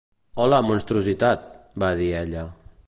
"Hola, 0.45 0.61
monstruositat", 0.69 1.45
va 1.85 1.95
dir 2.03 2.13
ella. 2.25 2.47